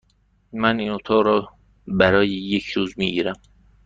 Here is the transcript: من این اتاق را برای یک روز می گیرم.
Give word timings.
من 0.53 0.79
این 0.79 0.89
اتاق 0.91 1.23
را 1.25 1.49
برای 1.87 2.29
یک 2.29 2.65
روز 2.69 2.93
می 2.97 3.11
گیرم. 3.11 3.35